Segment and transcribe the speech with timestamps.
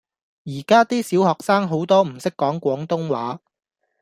[0.45, 3.39] 而家 D 小學生好多唔識講廣東話